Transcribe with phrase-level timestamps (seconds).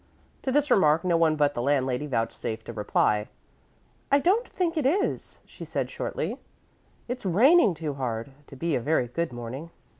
[0.41, 3.27] To this remark no one but the landlady vouchsafed a reply.
[4.11, 6.39] "I don't think it is," she said, shortly.
[7.07, 9.69] "It's raining too hard to be a very good morning."